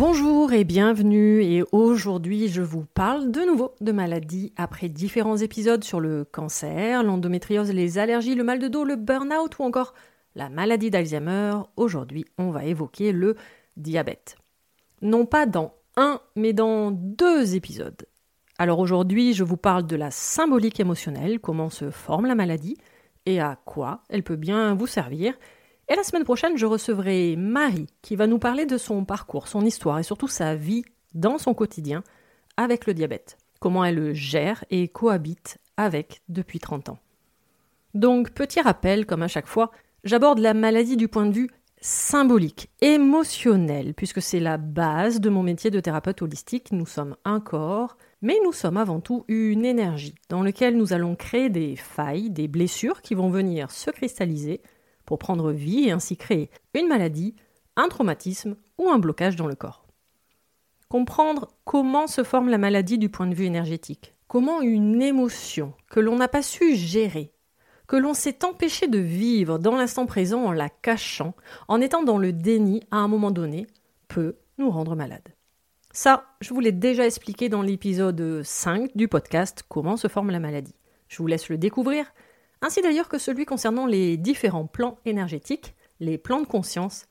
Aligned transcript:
Bonjour 0.00 0.54
et 0.54 0.64
bienvenue 0.64 1.42
et 1.42 1.62
aujourd'hui 1.72 2.48
je 2.48 2.62
vous 2.62 2.86
parle 2.86 3.30
de 3.30 3.42
nouveau 3.42 3.74
de 3.82 3.92
maladies 3.92 4.50
après 4.56 4.88
différents 4.88 5.36
épisodes 5.36 5.84
sur 5.84 6.00
le 6.00 6.24
cancer, 6.24 7.02
l'endométriose, 7.02 7.70
les 7.70 7.98
allergies, 7.98 8.34
le 8.34 8.42
mal 8.42 8.60
de 8.60 8.68
dos, 8.68 8.82
le 8.82 8.96
burn-out 8.96 9.58
ou 9.58 9.62
encore 9.62 9.92
la 10.36 10.48
maladie 10.48 10.88
d'Alzheimer. 10.88 11.52
Aujourd'hui 11.76 12.24
on 12.38 12.50
va 12.50 12.64
évoquer 12.64 13.12
le 13.12 13.36
diabète. 13.76 14.36
Non 15.02 15.26
pas 15.26 15.44
dans 15.44 15.74
un 15.98 16.18
mais 16.34 16.54
dans 16.54 16.92
deux 16.92 17.54
épisodes. 17.54 18.06
Alors 18.56 18.78
aujourd'hui 18.78 19.34
je 19.34 19.44
vous 19.44 19.58
parle 19.58 19.86
de 19.86 19.96
la 19.96 20.10
symbolique 20.10 20.80
émotionnelle, 20.80 21.40
comment 21.40 21.68
se 21.68 21.90
forme 21.90 22.24
la 22.24 22.34
maladie 22.34 22.78
et 23.26 23.38
à 23.38 23.58
quoi 23.66 24.00
elle 24.08 24.22
peut 24.22 24.36
bien 24.36 24.72
vous 24.72 24.86
servir 24.86 25.34
et 25.90 25.96
la 25.96 26.04
semaine 26.04 26.24
prochaine, 26.24 26.56
je 26.56 26.66
recevrai 26.66 27.34
Marie 27.36 27.88
qui 28.00 28.14
va 28.14 28.28
nous 28.28 28.38
parler 28.38 28.64
de 28.64 28.78
son 28.78 29.04
parcours, 29.04 29.48
son 29.48 29.64
histoire 29.64 29.98
et 29.98 30.04
surtout 30.04 30.28
sa 30.28 30.54
vie 30.54 30.84
dans 31.14 31.36
son 31.36 31.52
quotidien 31.52 32.04
avec 32.56 32.86
le 32.86 32.94
diabète. 32.94 33.36
Comment 33.58 33.84
elle 33.84 33.96
le 33.96 34.14
gère 34.14 34.64
et 34.70 34.86
cohabite 34.86 35.58
avec 35.76 36.22
depuis 36.28 36.60
30 36.60 36.90
ans. 36.90 36.98
Donc, 37.94 38.30
petit 38.30 38.60
rappel, 38.60 39.04
comme 39.04 39.22
à 39.22 39.28
chaque 39.28 39.48
fois, 39.48 39.72
j'aborde 40.04 40.38
la 40.38 40.54
maladie 40.54 40.96
du 40.96 41.08
point 41.08 41.26
de 41.26 41.34
vue 41.34 41.50
symbolique, 41.80 42.70
émotionnel, 42.82 43.94
puisque 43.94 44.22
c'est 44.22 44.38
la 44.38 44.58
base 44.58 45.20
de 45.20 45.30
mon 45.30 45.42
métier 45.42 45.70
de 45.70 45.80
thérapeute 45.80 46.22
holistique. 46.22 46.70
Nous 46.70 46.86
sommes 46.86 47.16
un 47.24 47.40
corps, 47.40 47.96
mais 48.22 48.36
nous 48.44 48.52
sommes 48.52 48.76
avant 48.76 49.00
tout 49.00 49.24
une 49.26 49.64
énergie 49.64 50.14
dans 50.28 50.42
laquelle 50.42 50.76
nous 50.76 50.92
allons 50.92 51.16
créer 51.16 51.48
des 51.48 51.74
failles, 51.74 52.30
des 52.30 52.46
blessures 52.46 53.02
qui 53.02 53.14
vont 53.14 53.30
venir 53.30 53.70
se 53.72 53.90
cristalliser 53.90 54.60
pour 55.10 55.18
prendre 55.18 55.50
vie 55.50 55.88
et 55.88 55.90
ainsi 55.90 56.16
créer 56.16 56.50
une 56.72 56.86
maladie, 56.86 57.34
un 57.74 57.88
traumatisme 57.88 58.54
ou 58.78 58.90
un 58.90 59.00
blocage 59.00 59.34
dans 59.34 59.48
le 59.48 59.56
corps. 59.56 59.84
Comprendre 60.88 61.48
comment 61.64 62.06
se 62.06 62.22
forme 62.22 62.48
la 62.48 62.58
maladie 62.58 62.96
du 62.96 63.08
point 63.08 63.26
de 63.26 63.34
vue 63.34 63.46
énergétique, 63.46 64.14
comment 64.28 64.60
une 64.60 65.02
émotion 65.02 65.72
que 65.90 65.98
l'on 65.98 66.14
n'a 66.14 66.28
pas 66.28 66.42
su 66.42 66.76
gérer, 66.76 67.32
que 67.88 67.96
l'on 67.96 68.14
s'est 68.14 68.44
empêché 68.44 68.86
de 68.86 69.00
vivre 69.00 69.58
dans 69.58 69.74
l'instant 69.74 70.06
présent 70.06 70.44
en 70.44 70.52
la 70.52 70.68
cachant, 70.68 71.34
en 71.66 71.80
étant 71.80 72.04
dans 72.04 72.18
le 72.18 72.32
déni 72.32 72.84
à 72.92 72.98
un 72.98 73.08
moment 73.08 73.32
donné, 73.32 73.66
peut 74.06 74.36
nous 74.58 74.70
rendre 74.70 74.94
malades. 74.94 75.34
Ça, 75.90 76.36
je 76.40 76.54
vous 76.54 76.60
l'ai 76.60 76.70
déjà 76.70 77.04
expliqué 77.04 77.48
dans 77.48 77.62
l'épisode 77.62 78.44
5 78.44 78.96
du 78.96 79.08
podcast 79.08 79.64
Comment 79.68 79.96
se 79.96 80.06
forme 80.06 80.30
la 80.30 80.38
maladie. 80.38 80.76
Je 81.08 81.18
vous 81.18 81.26
laisse 81.26 81.48
le 81.48 81.58
découvrir, 81.58 82.06
ainsi 82.62 82.82
d'ailleurs 82.82 83.08
que 83.08 83.18
celui 83.18 83.44
concernant 83.46 83.86
les 83.86 84.16
différents 84.16 84.66
plans 84.66 84.98
énergétiques, 85.04 85.74
les 85.98 86.18
plans 86.18 86.40
de 86.40 86.46
conscience, 86.46 87.06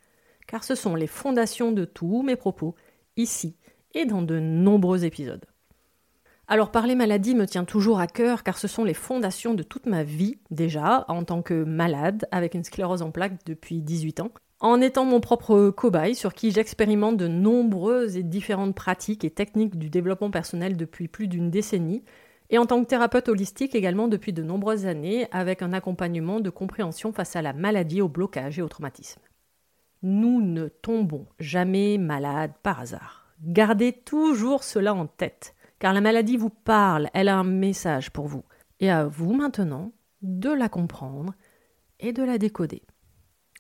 car 0.48 0.64
ce 0.64 0.76
sont 0.76 0.96
les 0.96 1.08
fondations 1.08 1.72
de 1.72 1.86
tous 1.86 2.24
mes 2.24 2.36
propos, 2.36 2.76
ici 3.18 3.56
et 3.94 4.06
dans 4.06 4.22
de 4.22 4.40
nombreux 4.40 5.06
épisodes. 5.06 5.46
Alors 6.48 6.72
parler 6.72 6.96
maladie 6.96 7.36
me 7.36 7.46
tient 7.46 7.64
toujours 7.64 8.00
à 8.00 8.08
cœur 8.08 8.42
car 8.42 8.58
ce 8.58 8.68
sont 8.68 8.84
les 8.84 8.96
fondations 8.96 9.54
de 9.54 9.62
toute 9.62 9.86
ma 9.86 10.04
vie 10.04 10.40
déjà 10.50 11.06
en 11.08 11.24
tant 11.24 11.44
que 11.44 11.64
malade 11.64 12.28
avec 12.32 12.56
une 12.56 12.64
sclérose 12.64 13.04
en 13.04 13.12
plaques 13.12 13.46
depuis 13.46 13.82
18 13.82 14.22
ans, 14.22 14.32
en 14.60 14.82
étant 14.82 15.06
mon 15.06 15.20
propre 15.20 15.70
cobaye 15.70 16.16
sur 16.16 16.34
qui 16.34 16.50
j'expérimente 16.50 17.18
de 17.18 17.28
nombreuses 17.28 18.18
et 18.18 18.24
différentes 18.24 18.74
pratiques 18.74 19.24
et 19.24 19.30
techniques 19.30 19.78
du 19.78 19.92
développement 19.92 20.32
personnel 20.32 20.76
depuis 20.76 21.08
plus 21.08 21.28
d'une 21.28 21.52
décennie 21.52 22.04
et 22.50 22.58
en 22.58 22.66
tant 22.66 22.82
que 22.82 22.88
thérapeute 22.88 23.30
holistique 23.30 23.76
également 23.76 24.08
depuis 24.08 24.34
de 24.34 24.44
nombreuses 24.44 24.86
années, 24.86 25.28
avec 25.32 25.62
un 25.62 25.74
accompagnement 25.74 26.40
de 26.40 26.50
compréhension 26.50 27.12
face 27.12 27.36
à 27.36 27.42
la 27.42 27.54
maladie, 27.54 28.02
au 28.02 28.08
blocage 28.08 28.58
et 28.58 28.62
au 28.62 28.68
traumatisme. 28.68 29.22
Nous 30.02 30.42
ne 30.42 30.68
tombons 30.68 31.28
jamais 31.40 31.98
malades 31.98 32.54
par 32.64 32.80
hasard. 32.80 33.34
Gardez 33.44 33.94
toujours 33.94 34.64
cela 34.64 34.94
en 34.94 35.06
tête, 35.06 35.56
car 35.78 35.94
la 35.94 36.02
maladie 36.02 36.38
vous 36.38 36.50
parle, 36.50 37.10
elle 37.14 37.30
a 37.30 37.38
un 37.38 37.44
message 37.44 38.12
pour 38.12 38.28
vous, 38.28 38.44
et 38.80 38.90
à 38.90 39.06
vous 39.06 39.34
maintenant 39.34 39.92
de 40.22 40.50
la 40.50 40.70
comprendre 40.70 41.34
et 42.00 42.14
de 42.14 42.24
la 42.24 42.38
décoder. 42.38 42.82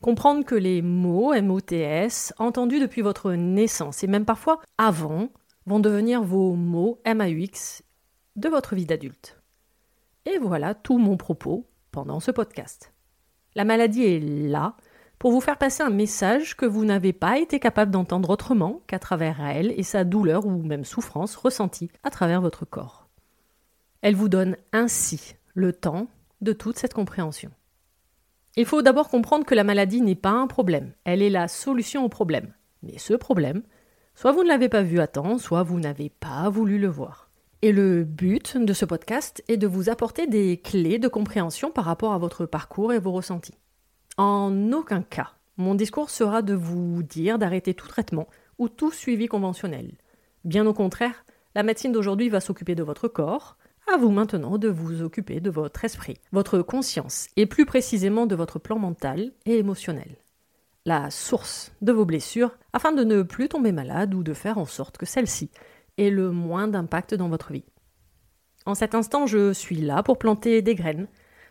Comprendre 0.02 0.46
que 0.46 0.56
les 0.56 0.82
mots 0.82 1.34
MOTS, 1.40 2.34
entendus 2.38 2.80
depuis 2.80 3.02
votre 3.02 3.34
naissance 3.34 4.04
et 4.04 4.08
même 4.08 4.26
parfois 4.26 4.62
avant, 4.78 5.30
vont 5.66 5.80
devenir 5.80 6.24
vos 6.24 6.56
mots 6.56 7.02
MAUX 7.06 7.84
de 8.40 8.50
votre 8.50 8.74
vie 8.74 8.86
d'adulte. 8.86 9.38
Et 10.26 10.38
voilà 10.38 10.74
tout 10.74 10.97
mon 10.97 11.18
propos 11.18 11.66
pendant 11.91 12.20
ce 12.20 12.32
podcast. 12.32 12.94
La 13.56 13.66
maladie 13.66 14.03
est 14.03 14.20
là 14.20 14.76
pour 15.18 15.32
vous 15.32 15.41
faire 15.41 15.58
passer 15.58 15.84
un 15.84 15.90
message 15.90 16.56
que 16.56 16.66
vous 16.66 16.86
n'avez 16.86 17.12
pas 17.12 17.40
été 17.40 17.59
capable 17.59 17.91
d'entendre 17.91 18.30
autrement 18.30 18.82
qu'à 18.88 19.00
travers 19.00 19.41
elle 19.41 19.74
et 19.78 19.84
sa 19.84 20.06
douleur 20.06 20.46
ou 20.46 20.64
même 20.64 20.86
souffrance 20.86 21.36
ressentie 21.36 21.91
à 22.03 22.09
travers 22.09 22.40
votre 22.40 22.64
corps. 22.64 23.09
Elle 24.02 24.16
vous 24.16 24.30
donne 24.30 24.56
ainsi 24.72 25.35
le 25.53 25.74
temps 25.74 26.08
de 26.40 26.53
toute 26.53 26.78
cette 26.78 26.94
compréhension. 26.94 27.52
Il 28.56 28.66
faut 28.66 28.82
d'abord 28.82 29.09
comprendre 29.09 29.46
que 29.46 29.56
la 29.56 29.66
maladie 29.66 30.02
n'est 30.02 30.16
pas 30.16 30.32
un 30.32 30.47
problème, 30.47 30.94
elle 31.03 31.22
est 31.22 31.30
la 31.30 31.50
solution 31.50 32.06
au 32.06 32.09
problème. 32.09 32.53
Mais 32.84 32.97
ce 32.97 33.14
problème, 33.14 33.64
soit 34.16 34.32
vous 34.32 34.44
ne 34.44 34.47
l'avez 34.47 34.70
pas 34.70 34.84
vu 34.84 35.02
à 35.02 35.08
temps, 35.08 35.38
soit 35.38 35.64
vous 35.64 35.82
n'avez 35.82 36.09
pas 36.09 36.50
voulu 36.50 36.80
le 36.80 36.88
voir. 36.88 37.28
Et 37.61 37.73
le 37.73 38.06
but 38.06 38.56
de 38.56 38.72
ce 38.72 38.85
podcast 38.85 39.44
est 39.50 39.58
de 39.58 39.67
vous 39.67 39.90
apporter 39.90 40.28
des 40.28 40.61
clés 40.61 40.97
de 40.97 41.09
compréhension 41.09 41.72
par 41.72 41.84
rapport 41.84 42.14
à 42.14 42.17
votre 42.17 42.46
parcours 42.46 42.94
et 42.94 43.00
vos 43.00 43.11
ressentis. 43.11 43.58
En 44.16 44.72
aucun 44.72 45.02
cas, 45.02 45.32
mon 45.58 45.76
discours 45.76 46.09
sera 46.09 46.41
de 46.41 46.53
vous 46.53 47.03
dire 47.03 47.38
d'arrêter 47.38 47.73
tout 47.73 47.90
traitement 47.90 48.29
ou 48.59 48.70
tout 48.70 48.91
suivi 48.91 49.28
conventionnel. 49.28 49.91
Bien 50.46 50.66
au 50.67 50.73
contraire, 50.73 51.26
la 51.53 51.64
médecine 51.64 51.91
d'aujourd'hui 51.91 52.29
va 52.29 52.40
s'occuper 52.40 52.76
de 52.76 52.84
votre 52.84 53.09
corps, 53.09 53.58
à 53.94 53.97
vous 53.97 54.11
maintenant 54.11 54.58
de 54.58 54.70
vous 54.70 55.02
occuper 55.02 55.41
de 55.41 55.50
votre 55.50 55.84
esprit, 55.84 56.16
votre 56.32 56.61
conscience 56.61 57.28
et 57.35 57.46
plus 57.46 57.66
précisément 57.66 58.26
de 58.26 58.35
votre 58.35 58.59
plan 58.59 58.79
mental 58.79 59.34
et 59.46 59.58
émotionnel. 59.58 60.16
La 60.85 61.11
source 61.11 61.73
de 61.82 61.91
vos 61.91 62.06
blessures 62.06 62.58
afin 62.72 62.94
de 62.94 63.03
ne 63.03 63.22
plus 63.22 63.50
tomber 63.50 63.73
malade 63.73 64.14
ou 64.14 64.23
de 64.23 64.34
faire 64.34 64.59
en 64.59 64.66
sorte 64.66 64.97
que 64.97 65.06
celle-ci 65.06 65.52
ait 65.99 66.09
le 66.09 66.31
moins 66.31 66.67
d'impact 66.67 67.13
dans 67.13 67.29
votre 67.29 67.51
vie. 67.51 67.66
En 68.66 68.75
cet 68.75 68.96
instant, 68.96 69.25
je 69.25 69.53
suis 69.53 69.78
là 69.78 70.03
pour 70.03 70.17
planter 70.17 70.61
des 70.61 70.75
graines, 70.75 71.07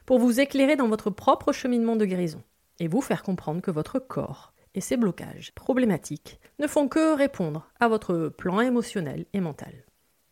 pour 0.06 0.18
vous 0.18 0.40
éclairer 0.40 0.76
dans 0.76 0.88
votre 0.88 1.10
propre 1.10 1.52
cheminement 1.52 1.96
de 1.96 2.04
guérison 2.04 2.42
et 2.78 2.88
vous 2.88 3.00
faire 3.00 3.22
comprendre 3.22 3.60
que 3.60 3.70
votre 3.70 3.98
corps 3.98 4.52
et 4.74 4.80
ses 4.80 4.96
blocages 4.96 5.52
problématiques 5.54 6.38
ne 6.58 6.66
font 6.66 6.88
que 6.88 7.16
répondre 7.16 7.68
à 7.80 7.88
votre 7.88 8.28
plan 8.28 8.60
émotionnel 8.60 9.26
et 9.32 9.40
mental. 9.40 9.72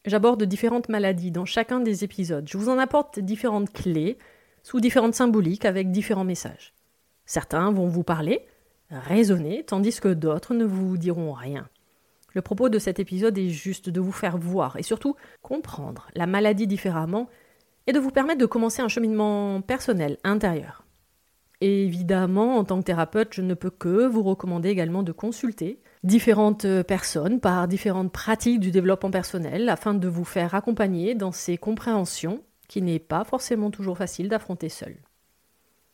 J'aborde 0.05 0.45
différentes 0.45 0.89
maladies 0.89 1.33
dans 1.33 1.45
chacun 1.45 1.81
des 1.81 2.05
épisodes. 2.05 2.49
Je 2.49 2.57
vous 2.57 2.69
en 2.69 2.79
apporte 2.79 3.19
différentes 3.19 3.73
clés 3.73 4.19
sous 4.63 4.81
différentes 4.81 5.15
symboliques 5.15 5.65
avec 5.65 5.91
différents 5.91 6.25
messages. 6.25 6.73
Certains 7.25 7.73
vont 7.73 7.89
vous 7.89 8.05
parler, 8.05 8.47
raisonner, 8.91 9.65
tandis 9.65 10.01
que 10.01 10.09
d'autres 10.09 10.55
ne 10.55 10.65
vous 10.65 10.97
diront 10.97 11.33
rien. 11.33 11.69
Le 12.37 12.43
propos 12.43 12.69
de 12.69 12.79
cet 12.79 13.01
épisode 13.01 13.39
est 13.39 13.49
juste 13.49 13.89
de 13.89 13.99
vous 13.99 14.13
faire 14.13 14.37
voir 14.37 14.77
et 14.77 14.83
surtout 14.83 15.17
comprendre 15.41 16.07
la 16.15 16.27
maladie 16.27 16.67
différemment 16.67 17.31
et 17.87 17.95
de 17.95 17.99
vous 17.99 18.11
permettre 18.11 18.43
de 18.43 18.45
commencer 18.45 18.83
un 18.83 18.89
cheminement 18.89 19.63
personnel 19.63 20.19
intérieur. 20.23 20.85
Évidemment, 21.63 22.59
en 22.59 22.65
tant 22.65 22.81
que 22.81 22.85
thérapeute, 22.85 23.33
je 23.33 23.41
ne 23.41 23.55
peux 23.55 23.71
que 23.71 24.05
vous 24.05 24.23
recommander 24.23 24.69
également 24.69 25.03
de 25.03 25.13
consulter 25.13 25.81
différentes 26.05 26.67
personnes 26.83 27.41
par 27.41 27.69
différentes 27.69 28.13
pratiques 28.13 28.61
du 28.61 28.71
développement 28.71 29.11
personnel 29.11 29.71
afin 29.71 29.95
de 29.95 30.07
vous 30.07 30.27
faire 30.27 30.55
accompagner 30.55 31.15
dans 31.15 31.33
ces 31.33 31.57
compréhensions 31.57 32.43
qui 32.69 32.83
n'est 32.83 32.99
pas 32.99 33.25
forcément 33.25 33.71
toujours 33.71 33.97
facile 33.97 34.29
d'affronter 34.29 34.69
seul. 34.69 34.95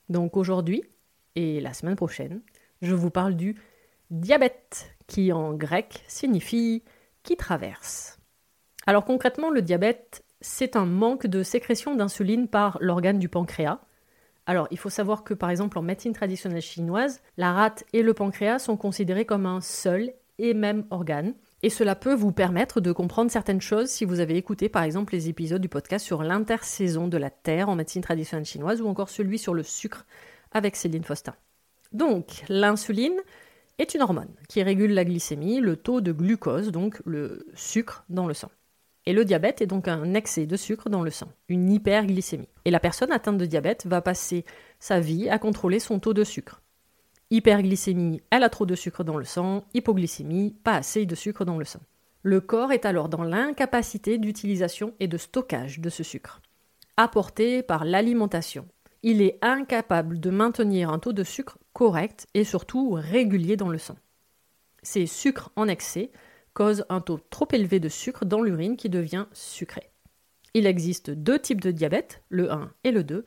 Donc 0.09 0.37
aujourd'hui 0.37 0.83
et 1.37 1.61
la 1.61 1.73
semaine 1.73 1.95
prochaine, 1.95 2.41
je 2.81 2.97
vous 2.97 3.11
parle 3.11 3.37
du 3.37 3.55
diabète, 4.11 4.92
qui 5.07 5.33
en 5.33 5.55
grec 5.55 6.05
signifie 6.09 6.83
qui 7.23 7.37
traverse. 7.37 8.19
Alors 8.87 9.05
concrètement, 9.05 9.51
le 9.51 9.63
diabète, 9.63 10.25
c'est 10.41 10.77
un 10.77 10.87
manque 10.87 11.27
de 11.27 11.43
sécrétion 11.43 11.95
d'insuline 11.95 12.49
par 12.49 12.79
l'organe 12.81 13.19
du 13.19 13.29
pancréas, 13.29 13.81
alors, 14.47 14.67
il 14.71 14.79
faut 14.79 14.91
savoir 14.91 15.23
que 15.23 15.35
par 15.35 15.51
exemple 15.51 15.79
en 15.79 15.83
médecine 15.83 16.13
traditionnelle 16.13 16.63
chinoise, 16.63 17.23
la 17.37 17.53
rate 17.53 17.85
et 17.93 18.03
le 18.03 18.13
pancréas 18.13 18.59
sont 18.59 18.77
considérés 18.77 19.25
comme 19.25 19.47
un 19.47 19.61
seul 19.61 20.13
et 20.39 20.55
même 20.55 20.85
organe. 20.91 21.35
Et 21.63 21.71
cela 21.71 21.95
peut 21.95 22.15
vous 22.15 22.33
permettre 22.33 22.81
de 22.81 22.91
comprendre 22.91 23.31
certaines 23.31 23.61
choses 23.61 23.89
si 23.89 24.05
vous 24.05 24.19
avez 24.19 24.37
écouté 24.37 24.69
par 24.69 24.83
exemple 24.83 25.13
les 25.13 25.29
épisodes 25.29 25.63
du 25.63 25.69
podcast 25.69 26.05
sur 26.05 26.25
l'intersaison 26.25 27.07
de 27.07 27.17
la 27.17 27.31
Terre 27.31 27.69
en 27.69 27.77
médecine 27.77 28.03
traditionnelle 28.03 28.45
chinoise 28.45 28.81
ou 28.81 28.89
encore 28.89 29.11
celui 29.11 29.39
sur 29.39 29.55
le 29.55 29.63
sucre 29.63 30.07
avec 30.51 30.75
Céline 30.75 31.05
Faustin. 31.05 31.37
Donc, 31.93 32.43
l'insuline 32.49 33.21
est 33.83 33.95
une 33.95 34.03
hormone 34.03 34.33
qui 34.49 34.63
régule 34.63 34.95
la 34.95 35.05
glycémie, 35.05 35.61
le 35.61 35.77
taux 35.77 36.01
de 36.01 36.13
glucose, 36.13 36.71
donc 36.71 37.03
le 37.05 37.47
sucre 37.55 38.05
dans 38.09 38.27
le 38.27 38.35
sang. 38.35 38.51
Et 39.05 39.13
le 39.13 39.25
diabète 39.25 39.61
est 39.61 39.67
donc 39.67 39.89
un 39.89 40.15
excès 40.15 40.47
de 40.47 40.57
sucre 40.57 40.89
dans 40.89 41.03
le 41.03 41.11
sang, 41.11 41.29
une 41.49 41.71
hyperglycémie. 41.71 42.49
Et 42.65 42.71
la 42.71 42.79
personne 42.79 43.11
atteinte 43.11 43.39
de 43.39 43.47
diabète 43.47 43.85
va 43.87 44.01
passer 44.01 44.45
sa 44.79 45.01
vie 45.01 45.29
à 45.29 45.39
contrôler 45.39 45.81
son 45.81 45.99
taux 45.99 46.15
de 46.15 46.23
sucre. 46.23 46.63
Hyperglycémie, 47.31 48.23
elle 48.31 48.45
a 48.45 48.49
trop 48.49 48.67
de 48.67 48.77
sucre 48.77 49.03
dans 49.03 49.17
le 49.17 49.25
sang, 49.25 49.65
hypoglycémie, 49.75 50.55
pas 50.63 50.77
assez 50.77 51.05
de 51.05 51.15
sucre 51.17 51.45
dans 51.45 51.59
le 51.59 51.65
sang. 51.65 51.81
Le 52.23 52.41
corps 52.41 52.71
est 52.71 52.85
alors 52.85 53.09
dans 53.09 53.25
l'incapacité 53.25 54.19
d'utilisation 54.19 54.95
et 55.01 55.09
de 55.09 55.19
stockage 55.19 55.81
de 55.81 55.91
ce 55.91 56.05
sucre, 56.05 56.41
apporté 56.97 57.65
par 57.65 57.85
l'alimentation. 57.85 58.69
Il 59.03 59.21
est 59.21 59.39
incapable 59.43 60.21
de 60.21 60.31
maintenir 60.31 60.91
un 60.91 61.01
taux 61.01 61.13
de 61.13 61.25
sucre 61.25 61.59
correct 61.73 62.27
et 62.35 62.45
surtout 62.45 62.93
régulier 62.93 63.57
dans 63.57 63.69
le 63.69 63.79
sang. 63.79 63.97
Ces 64.83 65.07
sucres 65.07 65.51
en 65.57 65.69
excès 65.69 66.11
cause 66.55 66.85
un 66.89 67.01
taux 67.01 67.21
trop 67.31 67.49
élevé 67.53 67.81
de 67.81 67.89
sucre 67.89 68.25
dans 68.25 68.43
l'urine 68.43 68.77
qui 68.77 68.89
devient 68.89 69.27
sucré. 69.33 69.91
Il 70.55 70.67
existe 70.67 71.11
deux 71.11 71.39
types 71.39 71.63
de 71.63 71.71
diabète, 71.71 72.23
le 72.29 72.53
1 72.53 72.71
et 72.85 72.91
le 72.91 73.05
2, 73.05 73.25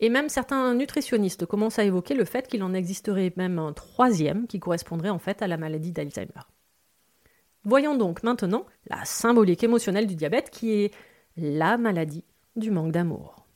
et 0.00 0.08
même 0.08 0.28
certains 0.28 0.74
nutritionnistes 0.74 1.46
commencent 1.46 1.78
à 1.78 1.84
évoquer 1.84 2.14
le 2.14 2.24
fait 2.24 2.48
qu'il 2.48 2.64
en 2.64 2.74
existerait 2.74 3.32
même 3.36 3.58
un 3.58 3.72
troisième 3.72 4.46
qui 4.48 4.58
correspondrait 4.58 5.10
en 5.10 5.20
fait 5.20 5.40
à 5.40 5.46
la 5.46 5.56
maladie 5.56 5.92
d'Alzheimer. 5.92 6.42
Voyons 7.62 7.96
donc 7.96 8.22
maintenant 8.22 8.66
la 8.88 9.04
symbolique 9.04 9.64
émotionnelle 9.64 10.06
du 10.06 10.16
diabète 10.16 10.50
qui 10.50 10.72
est 10.72 10.94
la 11.36 11.78
maladie 11.78 12.24
du 12.56 12.70
manque 12.70 12.92
d'amour. 12.92 13.46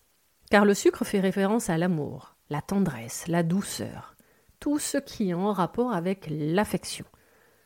Car 0.51 0.65
le 0.65 0.75
sucre 0.75 1.05
fait 1.05 1.21
référence 1.21 1.69
à 1.69 1.77
l'amour, 1.77 2.37
la 2.49 2.63
tendresse, 2.63 3.27
la 3.27 3.43
douceur, 3.43 4.15
tout 4.61 4.79
ce 4.79 4.99
qui 4.99 5.31
est 5.31 5.35
en 5.35 5.53
rapport 5.53 5.93
avec 5.93 6.27
l'affection, 6.31 7.05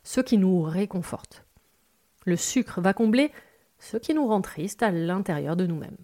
ce 0.03 0.21
qui 0.21 0.37
nous 0.37 0.61
réconforte. 0.61 1.45
Le 2.25 2.35
sucre 2.35 2.81
va 2.81 2.93
combler 2.93 3.31
ce 3.79 3.97
qui 3.97 4.13
nous 4.13 4.27
rend 4.27 4.41
triste 4.41 4.83
à 4.83 4.91
l'intérieur 4.91 5.55
de 5.55 5.65
nous-mêmes. 5.65 5.97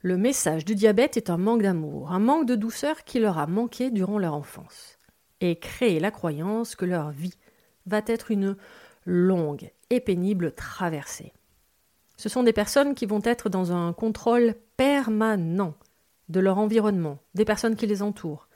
Le 0.00 0.16
message 0.16 0.64
du 0.64 0.74
diabète 0.74 1.16
est 1.16 1.30
un 1.30 1.38
manque 1.38 1.62
d'amour, 1.62 2.12
un 2.12 2.18
manque 2.18 2.46
de 2.46 2.56
douceur 2.56 3.04
qui 3.04 3.20
leur 3.20 3.38
a 3.38 3.46
manqué 3.46 3.90
durant 3.90 4.18
leur 4.18 4.34
enfance, 4.34 4.98
et 5.40 5.58
créer 5.58 6.00
la 6.00 6.10
croyance 6.10 6.76
que 6.76 6.84
leur 6.84 7.10
vie 7.10 7.38
va 7.86 8.00
être 8.06 8.30
une 8.30 8.56
longue 9.06 9.70
et 9.90 10.00
pénible 10.00 10.52
traversée. 10.52 11.32
Ce 12.16 12.28
sont 12.28 12.42
des 12.42 12.52
personnes 12.52 12.94
qui 12.94 13.06
vont 13.06 13.22
être 13.24 13.48
dans 13.48 13.72
un 13.72 13.92
contrôle 13.92 14.54
permanent 14.76 15.74
de 16.28 16.40
leur 16.40 16.58
environnement, 16.58 17.18
des 17.34 17.44
personnes 17.44 17.76
qui 17.76 17.86
les 17.86 18.02
entourent, 18.02 18.48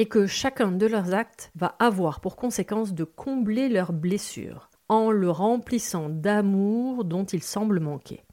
et 0.00 0.06
que 0.06 0.26
chacun 0.26 0.72
de 0.72 0.86
leurs 0.86 1.12
actes 1.12 1.52
va 1.56 1.76
avoir 1.78 2.20
pour 2.20 2.36
conséquence 2.36 2.94
de 2.94 3.04
combler 3.04 3.68
leurs 3.68 3.92
blessures 3.92 4.70
en 4.88 5.10
le 5.10 5.30
remplissant 5.30 6.08
d'amour 6.08 7.04
dont 7.04 7.26
ils 7.26 7.42
semblent 7.42 7.80
manquer. 7.80 8.24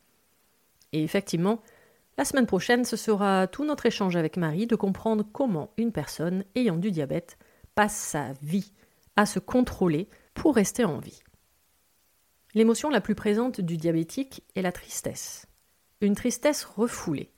Et 0.93 1.03
effectivement, 1.03 1.61
la 2.17 2.23
semaine 2.23 2.45
prochaine, 2.45 2.85
ce 2.85 2.95
sera 2.95 3.47
tout 3.47 3.65
notre 3.65 3.85
échange 3.85 4.15
avec 4.15 4.37
Marie 4.37 4.65
de 4.65 4.77
comprendre 4.77 5.25
comment 5.29 5.73
une 5.75 5.91
personne 5.91 6.45
ayant 6.55 6.77
du 6.77 6.89
diabète 6.89 7.37
passe 7.75 7.97
sa 7.97 8.31
vie 8.41 8.71
à 9.17 9.25
se 9.25 9.39
contrôler 9.39 10.07
pour 10.35 10.55
rester 10.55 10.85
en 10.85 10.99
vie. 10.99 11.21
L'émotion 12.53 12.89
la 12.89 13.01
plus 13.01 13.13
présente 13.13 13.59
du 13.59 13.75
diabétique 13.75 14.41
est 14.55 14.61
la 14.61 14.71
tristesse. 14.71 15.47
Une 15.99 16.15
tristesse 16.15 16.63
refoulée, 16.63 17.33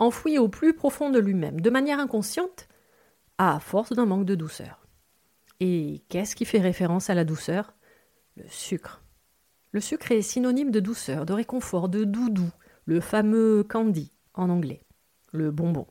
enfouie 0.00 0.38
au 0.38 0.48
plus 0.48 0.74
profond 0.74 1.10
de 1.10 1.20
lui-même, 1.20 1.60
de 1.60 1.70
manière 1.70 2.00
inconsciente, 2.00 2.66
à 3.38 3.60
force 3.60 3.92
d'un 3.92 4.06
manque 4.06 4.26
de 4.26 4.34
douceur. 4.34 4.86
Et 5.60 6.02
qu'est-ce 6.08 6.36
qui 6.36 6.44
fait 6.44 6.60
référence 6.60 7.10
à 7.10 7.14
la 7.14 7.24
douceur? 7.24 7.74
Le 8.36 8.44
sucre. 8.48 9.02
Le 9.72 9.80
sucre 9.80 10.12
est 10.12 10.22
synonyme 10.22 10.70
de 10.70 10.80
douceur, 10.80 11.26
de 11.26 11.32
réconfort, 11.32 11.88
de 11.88 12.04
doudou, 12.04 12.50
le 12.84 13.00
fameux 13.00 13.64
candy 13.64 14.12
en 14.34 14.50
anglais, 14.50 14.82
le 15.32 15.50
bonbon. 15.50 15.86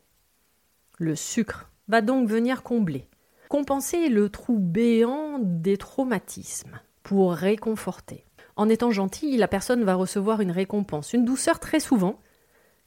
Le 1.00 1.15
sucre 1.15 1.69
va 1.88 2.01
donc 2.01 2.29
venir 2.29 2.63
combler, 2.63 3.09
compenser 3.50 4.09
le 4.09 4.29
trou 4.29 4.57
béant 4.57 5.39
des 5.39 5.77
traumatismes, 5.77 6.79
pour 7.03 7.33
réconforter. 7.33 8.25
En 8.55 8.69
étant 8.69 8.91
gentil, 8.91 9.35
la 9.38 9.47
personne 9.47 9.83
va 9.83 9.95
recevoir 9.95 10.39
une 10.39 10.51
récompense, 10.51 11.13
une 11.13 11.25
douceur 11.25 11.59
très 11.59 11.79
souvent, 11.79 12.19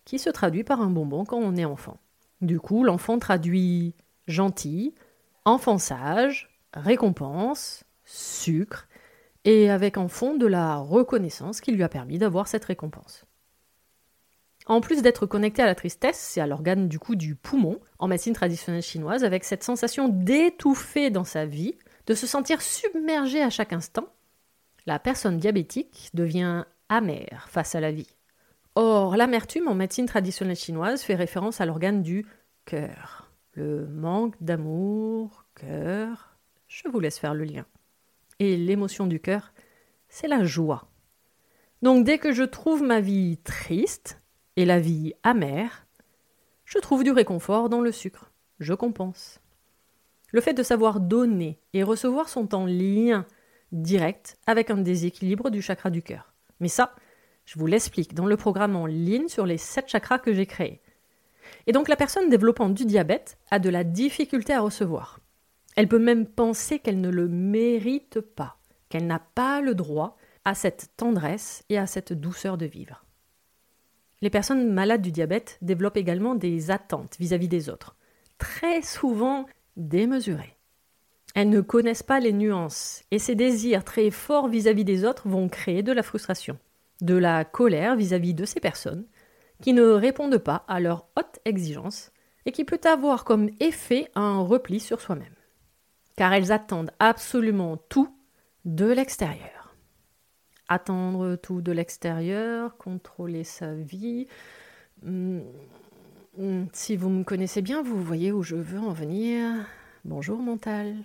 qui 0.04 0.18
se 0.18 0.30
traduit 0.30 0.64
par 0.64 0.80
un 0.80 0.90
bonbon 0.90 1.24
quand 1.24 1.38
on 1.38 1.56
est 1.56 1.64
enfant. 1.64 1.98
Du 2.40 2.60
coup, 2.60 2.84
l'enfant 2.84 3.18
traduit 3.18 3.94
gentil, 4.26 4.94
enfant 5.44 5.78
sage, 5.78 6.50
récompense, 6.74 7.84
sucre, 8.04 8.88
et 9.44 9.70
avec 9.70 9.96
en 9.96 10.08
fond 10.08 10.36
de 10.36 10.46
la 10.46 10.76
reconnaissance 10.76 11.60
qui 11.60 11.72
lui 11.72 11.84
a 11.84 11.88
permis 11.88 12.18
d'avoir 12.18 12.48
cette 12.48 12.64
récompense. 12.64 13.24
En 14.66 14.80
plus 14.80 15.00
d'être 15.00 15.26
connecté 15.26 15.62
à 15.62 15.66
la 15.66 15.76
tristesse, 15.76 16.18
c'est 16.18 16.40
à 16.40 16.46
l'organe 16.48 16.88
du 16.88 16.98
coup 16.98 17.14
du 17.14 17.36
poumon, 17.36 17.78
en 18.00 18.08
médecine 18.08 18.34
traditionnelle 18.34 18.82
chinoise, 18.82 19.22
avec 19.22 19.44
cette 19.44 19.62
sensation 19.62 20.08
d'étouffer 20.08 21.10
dans 21.10 21.24
sa 21.24 21.46
vie, 21.46 21.76
de 22.08 22.14
se 22.14 22.26
sentir 22.26 22.60
submergé 22.60 23.40
à 23.42 23.50
chaque 23.50 23.72
instant, 23.72 24.08
la 24.86 24.98
personne 24.98 25.38
diabétique 25.38 26.10
devient 26.14 26.64
amère 26.88 27.46
face 27.48 27.76
à 27.76 27.80
la 27.80 27.92
vie. 27.92 28.10
Or, 28.74 29.16
l'amertume 29.16 29.68
en 29.68 29.74
médecine 29.74 30.06
traditionnelle 30.06 30.56
chinoise 30.56 31.02
fait 31.02 31.14
référence 31.14 31.60
à 31.60 31.66
l'organe 31.66 32.02
du 32.02 32.26
cœur 32.64 33.25
le 33.56 33.86
manque 33.86 34.34
d'amour, 34.42 35.46
cœur, 35.54 36.36
je 36.68 36.88
vous 36.88 37.00
laisse 37.00 37.18
faire 37.18 37.34
le 37.34 37.44
lien. 37.44 37.64
Et 38.38 38.56
l'émotion 38.56 39.06
du 39.06 39.18
cœur, 39.18 39.54
c'est 40.08 40.28
la 40.28 40.44
joie. 40.44 40.90
Donc 41.80 42.04
dès 42.04 42.18
que 42.18 42.32
je 42.32 42.42
trouve 42.42 42.82
ma 42.82 43.00
vie 43.00 43.38
triste 43.38 44.20
et 44.56 44.66
la 44.66 44.78
vie 44.78 45.14
amère, 45.22 45.86
je 46.66 46.78
trouve 46.78 47.02
du 47.02 47.12
réconfort 47.12 47.70
dans 47.70 47.80
le 47.80 47.92
sucre. 47.92 48.30
Je 48.60 48.74
compense. 48.74 49.40
Le 50.32 50.42
fait 50.42 50.54
de 50.54 50.62
savoir 50.62 51.00
donner 51.00 51.58
et 51.72 51.82
recevoir 51.82 52.28
sont 52.28 52.54
en 52.54 52.66
lien 52.66 53.24
direct 53.72 54.38
avec 54.46 54.70
un 54.70 54.78
déséquilibre 54.78 55.48
du 55.50 55.62
chakra 55.62 55.88
du 55.88 56.02
cœur. 56.02 56.34
Mais 56.60 56.68
ça, 56.68 56.94
je 57.46 57.58
vous 57.58 57.66
l'explique 57.66 58.12
dans 58.12 58.26
le 58.26 58.36
programme 58.36 58.76
en 58.76 58.86
ligne 58.86 59.28
sur 59.28 59.46
les 59.46 59.58
7 59.58 59.88
chakras 59.88 60.18
que 60.18 60.34
j'ai 60.34 60.46
créés. 60.46 60.82
Et 61.66 61.72
donc 61.72 61.88
la 61.88 61.96
personne 61.96 62.30
développant 62.30 62.68
du 62.68 62.84
diabète 62.84 63.38
a 63.50 63.58
de 63.58 63.70
la 63.70 63.84
difficulté 63.84 64.52
à 64.52 64.60
recevoir. 64.60 65.20
Elle 65.76 65.88
peut 65.88 65.98
même 65.98 66.26
penser 66.26 66.78
qu'elle 66.78 67.00
ne 67.00 67.10
le 67.10 67.28
mérite 67.28 68.20
pas, 68.20 68.58
qu'elle 68.88 69.06
n'a 69.06 69.18
pas 69.18 69.60
le 69.60 69.74
droit 69.74 70.16
à 70.44 70.54
cette 70.54 70.90
tendresse 70.96 71.64
et 71.68 71.76
à 71.76 71.86
cette 71.86 72.12
douceur 72.12 72.56
de 72.56 72.66
vivre. 72.66 73.04
Les 74.22 74.30
personnes 74.30 74.72
malades 74.72 75.02
du 75.02 75.12
diabète 75.12 75.58
développent 75.60 75.98
également 75.98 76.34
des 76.34 76.70
attentes 76.70 77.16
vis-à-vis 77.18 77.48
des 77.48 77.68
autres, 77.68 77.96
très 78.38 78.80
souvent 78.80 79.46
démesurées. 79.76 80.56
Elles 81.34 81.50
ne 81.50 81.60
connaissent 81.60 82.02
pas 82.02 82.20
les 82.20 82.32
nuances 82.32 83.02
et 83.10 83.18
ces 83.18 83.34
désirs 83.34 83.84
très 83.84 84.10
forts 84.10 84.48
vis-à-vis 84.48 84.84
des 84.84 85.04
autres 85.04 85.28
vont 85.28 85.48
créer 85.48 85.82
de 85.82 85.92
la 85.92 86.02
frustration, 86.02 86.58
de 87.02 87.14
la 87.14 87.44
colère 87.44 87.96
vis-à-vis 87.96 88.32
de 88.32 88.46
ces 88.46 88.60
personnes 88.60 89.04
qui 89.62 89.72
ne 89.72 89.84
répondent 89.84 90.38
pas 90.38 90.64
à 90.68 90.80
leur 90.80 91.08
haute 91.16 91.38
exigence 91.44 92.12
et 92.44 92.52
qui 92.52 92.64
peut 92.64 92.80
avoir 92.84 93.24
comme 93.24 93.50
effet 93.60 94.10
un 94.14 94.40
repli 94.40 94.80
sur 94.80 95.00
soi-même. 95.00 95.34
Car 96.16 96.32
elles 96.32 96.52
attendent 96.52 96.92
absolument 96.98 97.76
tout 97.76 98.08
de 98.64 98.86
l'extérieur. 98.86 99.74
Attendre 100.68 101.36
tout 101.36 101.60
de 101.60 101.72
l'extérieur, 101.72 102.76
contrôler 102.76 103.44
sa 103.44 103.74
vie. 103.74 104.26
Hmm, 105.02 105.40
hmm, 106.38 106.64
si 106.72 106.96
vous 106.96 107.10
me 107.10 107.24
connaissez 107.24 107.62
bien, 107.62 107.82
vous 107.82 108.02
voyez 108.02 108.32
où 108.32 108.42
je 108.42 108.56
veux 108.56 108.80
en 108.80 108.92
venir. 108.92 109.66
Bonjour 110.04 110.38
mental. 110.38 110.96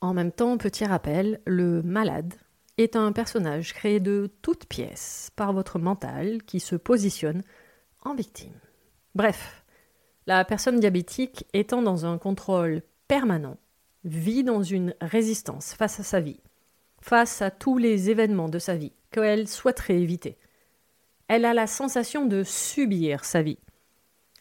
En 0.00 0.14
même 0.14 0.32
temps, 0.32 0.58
petit 0.58 0.84
rappel, 0.84 1.40
le 1.46 1.82
malade 1.82 2.34
est 2.78 2.96
un 2.96 3.12
personnage 3.12 3.72
créé 3.72 4.00
de 4.00 4.30
toutes 4.42 4.66
pièces 4.66 5.30
par 5.36 5.52
votre 5.52 5.78
mental 5.78 6.42
qui 6.42 6.60
se 6.60 6.76
positionne 6.76 7.42
en 8.02 8.14
victime. 8.14 8.58
Bref, 9.14 9.64
la 10.26 10.44
personne 10.44 10.80
diabétique 10.80 11.46
étant 11.52 11.82
dans 11.82 12.06
un 12.06 12.18
contrôle 12.18 12.82
permanent 13.08 13.58
vit 14.04 14.44
dans 14.44 14.62
une 14.62 14.94
résistance 15.00 15.74
face 15.74 16.00
à 16.00 16.02
sa 16.02 16.20
vie, 16.20 16.40
face 17.00 17.42
à 17.42 17.50
tous 17.50 17.78
les 17.78 18.10
événements 18.10 18.48
de 18.48 18.58
sa 18.58 18.76
vie 18.76 18.92
qu'elle 19.10 19.48
souhaiterait 19.48 20.00
éviter. 20.00 20.36
Elle 21.28 21.44
a 21.44 21.54
la 21.54 21.66
sensation 21.66 22.26
de 22.26 22.42
subir 22.42 23.24
sa 23.24 23.42
vie. 23.42 23.58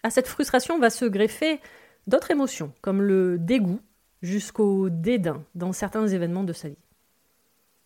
À 0.02 0.10
cette 0.10 0.28
frustration 0.28 0.80
va 0.80 0.90
se 0.90 1.06
greffer 1.06 1.62
d'autres 2.08 2.32
émotions, 2.32 2.74
comme 2.82 3.02
le 3.02 3.38
dégoût 3.38 3.80
jusqu'au 4.22 4.90
dédain 4.90 5.44
dans 5.56 5.72
certains 5.72 6.08
événements 6.08 6.44
de 6.44 6.54
sa 6.54 6.70
vie. 6.70 6.83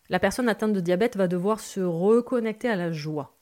La 0.09 0.19
personne 0.19 0.49
atteinte 0.49 0.73
de 0.73 0.79
diabète 0.79 1.17
va 1.17 1.27
devoir 1.27 1.59
se 1.59 1.81
reconnecter 1.81 2.69
à 2.69 2.75
la 2.75 2.91
joie, 2.91 3.35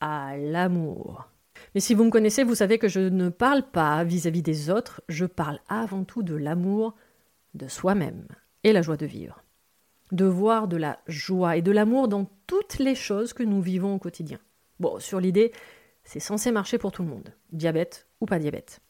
à 0.00 0.36
l'amour. 0.36 1.28
Mais 1.74 1.80
si 1.80 1.94
vous 1.94 2.04
me 2.04 2.10
connaissez, 2.10 2.44
vous 2.44 2.54
savez 2.54 2.78
que 2.78 2.88
je 2.88 3.00
ne 3.00 3.28
parle 3.28 3.62
pas 3.62 4.04
vis-à-vis 4.04 4.42
des 4.42 4.68
autres, 4.68 5.02
je 5.08 5.24
parle 5.24 5.60
avant 5.68 6.04
tout 6.04 6.22
de 6.22 6.34
l'amour 6.34 6.94
de 7.54 7.68
soi-même 7.68 8.26
et 8.64 8.72
la 8.72 8.82
joie 8.82 8.96
de 8.96 9.06
vivre. 9.06 9.42
De 10.10 10.26
voir 10.26 10.68
de 10.68 10.76
la 10.76 10.98
joie 11.06 11.56
et 11.56 11.62
de 11.62 11.72
l'amour 11.72 12.08
dans 12.08 12.30
toutes 12.46 12.78
les 12.78 12.94
choses 12.94 13.32
que 13.32 13.42
nous 13.42 13.62
vivons 13.62 13.94
au 13.94 13.98
quotidien. 13.98 14.38
Bon, 14.80 14.98
sur 14.98 15.20
l'idée, 15.20 15.52
c'est 16.04 16.20
censé 16.20 16.52
marcher 16.52 16.76
pour 16.76 16.92
tout 16.92 17.02
le 17.02 17.08
monde, 17.08 17.32
diabète 17.52 18.06
ou 18.20 18.26
pas 18.26 18.38
diabète. 18.38 18.80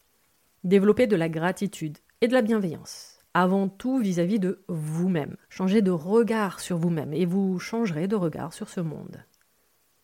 Développer 0.65 1.07
de 1.07 1.15
la 1.15 1.29
gratitude 1.29 1.97
et 2.19 2.27
de 2.27 2.33
la 2.33 2.41
bienveillance 2.41 3.12
avant 3.33 3.67
tout 3.67 3.97
vis-à-vis 3.97 4.39
de 4.39 4.63
vous-même. 4.67 5.37
Changez 5.49 5.81
de 5.81 5.91
regard 5.91 6.59
sur 6.59 6.77
vous-même 6.77 7.13
et 7.13 7.25
vous 7.25 7.59
changerez 7.59 8.07
de 8.07 8.15
regard 8.15 8.53
sur 8.53 8.69
ce 8.69 8.81
monde. 8.81 9.23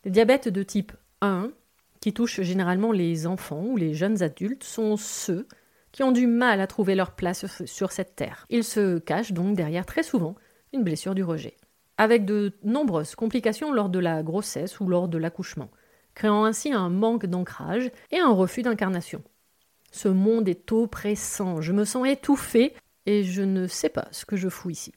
Les 0.03 0.11
diabètes 0.11 0.47
de 0.47 0.63
type 0.63 0.93
1, 1.21 1.51
qui 1.99 2.13
touchent 2.13 2.41
généralement 2.41 2.91
les 2.91 3.27
enfants 3.27 3.63
ou 3.63 3.77
les 3.77 3.93
jeunes 3.93 4.23
adultes, 4.23 4.63
sont 4.63 4.97
ceux 4.97 5.47
qui 5.91 6.03
ont 6.03 6.11
du 6.11 6.27
mal 6.27 6.61
à 6.61 6.67
trouver 6.67 6.95
leur 6.95 7.11
place 7.11 7.45
sur 7.65 7.91
cette 7.91 8.15
terre. 8.15 8.45
Ils 8.49 8.63
se 8.63 8.99
cachent 8.99 9.33
donc 9.33 9.55
derrière 9.55 9.85
très 9.85 10.03
souvent 10.03 10.35
une 10.71 10.83
blessure 10.83 11.15
du 11.15 11.23
rejet, 11.23 11.57
avec 11.97 12.25
de 12.25 12.53
nombreuses 12.63 13.15
complications 13.15 13.73
lors 13.73 13.89
de 13.89 13.99
la 13.99 14.23
grossesse 14.23 14.79
ou 14.79 14.87
lors 14.87 15.07
de 15.07 15.17
l'accouchement, 15.17 15.69
créant 16.15 16.45
ainsi 16.45 16.71
un 16.71 16.89
manque 16.89 17.25
d'ancrage 17.25 17.91
et 18.11 18.19
un 18.19 18.31
refus 18.31 18.61
d'incarnation. 18.61 19.23
Ce 19.91 20.07
monde 20.07 20.47
est 20.47 20.71
oppressant, 20.71 21.61
je 21.61 21.73
me 21.73 21.85
sens 21.85 22.07
étouffée 22.07 22.73
et 23.09 23.23
je 23.23 23.41
ne 23.41 23.65
sais 23.65 23.89
pas 23.89 24.07
ce 24.11 24.23
que 24.23 24.37
je 24.37 24.49
fous 24.49 24.69
ici. 24.69 24.93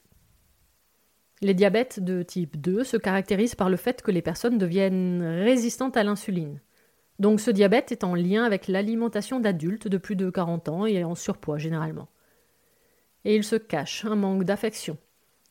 Les 1.41 1.55
diabètes 1.55 1.99
de 1.99 2.21
type 2.21 2.61
2 2.61 2.83
se 2.83 2.95
caractérisent 2.95 3.55
par 3.55 3.71
le 3.71 3.75
fait 3.75 4.03
que 4.03 4.11
les 4.11 4.21
personnes 4.21 4.59
deviennent 4.59 5.23
résistantes 5.23 5.97
à 5.97 6.03
l'insuline. 6.03 6.61
Donc 7.17 7.41
ce 7.41 7.49
diabète 7.49 7.91
est 7.91 8.03
en 8.03 8.13
lien 8.13 8.43
avec 8.43 8.67
l'alimentation 8.67 9.39
d'adultes 9.39 9.87
de 9.87 9.97
plus 9.97 10.15
de 10.15 10.29
40 10.29 10.69
ans 10.69 10.85
et 10.85 11.03
en 11.03 11.15
surpoids 11.15 11.57
généralement. 11.57 12.07
Et 13.25 13.35
il 13.35 13.43
se 13.43 13.55
cache 13.55 14.05
un 14.05 14.15
manque 14.15 14.43
d'affection, 14.43 14.99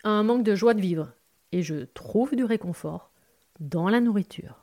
un 0.05 0.23
manque 0.23 0.45
de 0.45 0.55
joie 0.55 0.75
de 0.75 0.81
vivre, 0.81 1.15
et 1.51 1.63
je 1.63 1.87
trouve 1.95 2.37
du 2.37 2.45
réconfort 2.45 3.11
dans 3.59 3.89
la 3.89 4.01
nourriture. 4.01 4.63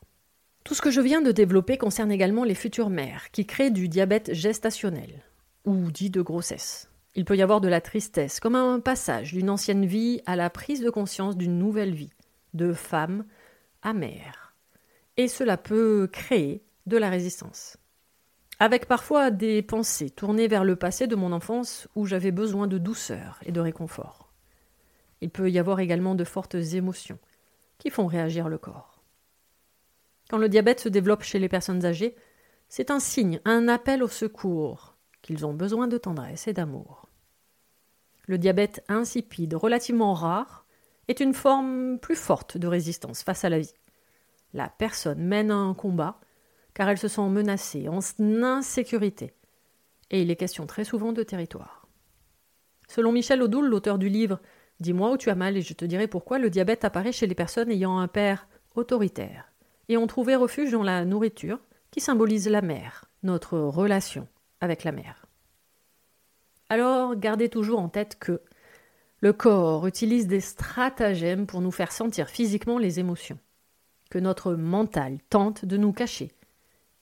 Tout 0.64 0.74
ce 0.74 0.82
que 0.82 0.92
je 0.92 1.02
viens 1.02 1.22
de 1.22 1.34
développer 1.34 1.78
concerne 1.78 2.14
également 2.14 2.46
les 2.46 2.56
futures 2.56 2.90
mères 2.90 3.30
qui 3.32 3.46
créent 3.46 3.72
du 3.72 3.90
diabète 3.90 4.34
gestationnel, 4.34 5.26
ou 5.66 5.92
dit 5.92 6.10
de 6.10 6.22
grossesse. 6.22 6.89
Il 7.16 7.26
peut 7.26 7.36
y 7.36 7.42
avoir 7.42 7.62
de 7.62 7.68
la 7.68 7.82
tristesse, 7.82 8.40
comme 8.40 8.56
un 8.56 8.80
passage 8.80 9.34
d'une 9.34 9.50
ancienne 9.50 9.86
vie 9.86 10.22
à 10.26 10.36
la 10.36 10.50
prise 10.50 10.82
de 10.82 10.90
conscience 10.90 11.38
d'une 11.38 11.58
nouvelle 11.58 11.94
vie, 11.94 12.14
de 12.54 12.74
femme 12.74 13.26
à 13.82 13.94
mère. 13.94 14.56
Et 15.18 15.28
cela 15.28 15.58
peut 15.58 16.08
créer 16.12 16.64
de 16.86 16.98
la 16.98 17.10
résistance. 17.10 17.78
Avec 18.60 18.88
parfois 18.88 19.32
des 19.32 19.62
pensées 19.62 20.10
tournées 20.10 20.48
vers 20.48 20.64
le 20.64 20.76
passé 20.76 21.08
de 21.08 21.16
mon 21.16 21.32
enfance 21.32 21.88
où 21.96 22.06
j'avais 22.06 22.32
besoin 22.32 22.68
de 22.68 22.78
douceur 22.78 23.40
et 23.46 23.52
de 23.52 23.62
réconfort. 23.62 24.32
Il 25.22 25.30
peut 25.30 25.50
y 25.50 25.60
avoir 25.60 25.80
également 25.80 26.16
de 26.16 26.24
fortes 26.24 26.56
émotions 26.56 27.20
qui 27.78 27.90
font 27.90 28.08
réagir 28.08 28.50
le 28.50 28.58
corps. 28.58 29.02
Quand 30.30 30.38
le 30.38 30.50
diabète 30.50 30.82
se 30.82 30.90
développe 30.90 31.24
chez 31.24 31.40
les 31.40 31.50
personnes 31.50 31.86
âgées, 31.86 32.16
c'est 32.68 32.92
un 32.92 33.00
signe, 33.00 33.40
un 33.46 33.68
appel 33.68 34.04
au 34.04 34.08
secours, 34.08 34.89
qu'ils 35.22 35.46
ont 35.46 35.54
besoin 35.54 35.88
de 35.88 35.98
tendresse 35.98 36.48
et 36.48 36.54
d'amour. 36.54 37.08
Le 38.28 38.38
diabète 38.38 38.84
insipide, 38.88 39.56
relativement 39.56 40.14
rare, 40.14 40.66
est 41.08 41.20
une 41.20 41.34
forme 41.34 41.98
plus 42.00 42.16
forte 42.16 42.58
de 42.58 42.68
résistance 42.68 43.24
face 43.24 43.44
à 43.44 43.50
la 43.50 43.60
vie. 43.60 43.74
La 44.54 44.70
personne 44.70 45.24
mène 45.24 45.52
un 45.52 45.74
combat 45.74 46.20
car 46.74 46.88
elle 46.90 46.98
se 46.98 47.08
sent 47.08 47.28
menacée, 47.28 47.90
en 47.90 48.00
insécurité. 48.44 49.34
Et 50.12 50.22
il 50.22 50.32
est 50.32 50.36
question 50.36 50.66
très 50.66 50.86
souvent 50.86 51.12
de 51.12 51.24
territoire. 51.24 51.88
Selon 52.88 53.12
Michel 53.12 53.42
Odoul, 53.42 53.68
l'auteur 53.68 53.98
du 53.98 54.10
livre 54.10 54.40
Dis-moi 54.80 55.12
où 55.12 55.18
tu 55.18 55.30
as 55.30 55.36
mal 55.36 55.58
et 55.58 55.62
je 55.62 55.74
te 55.74 55.84
dirai 55.84 56.08
pourquoi, 56.08 56.40
le 56.40 56.50
diabète 56.50 56.86
apparaît 56.86 57.12
chez 57.12 57.28
les 57.28 57.36
personnes 57.36 57.70
ayant 57.70 58.00
un 58.00 58.08
père 58.08 58.48
autoritaire 58.76 59.52
et 59.90 59.98
ont 59.98 60.08
trouvé 60.08 60.36
refuge 60.36 60.72
dans 60.72 60.84
la 60.84 61.04
nourriture 61.04 61.60
qui 61.92 62.00
symbolise 62.00 62.48
la 62.48 62.62
mère, 62.62 63.06
notre 63.24 63.58
relation 63.60 64.28
avec 64.62 64.84
la 64.84 64.92
mère. 64.92 65.26
Alors 66.70 67.16
gardez 67.16 67.50
toujours 67.50 67.80
en 67.80 67.90
tête 67.90 68.18
que 68.20 68.42
le 69.22 69.34
corps 69.34 69.86
utilise 69.88 70.28
des 70.28 70.40
stratagèmes 70.40 71.46
pour 71.46 71.62
nous 71.62 71.72
faire 71.72 71.92
sentir 71.92 72.30
physiquement 72.30 72.78
les 72.78 73.00
émotions, 73.00 73.40
que 74.10 74.20
notre 74.20 74.54
mental 74.54 75.18
tente 75.30 75.66
de 75.66 75.78
nous 75.78 75.92
cacher, 75.92 76.32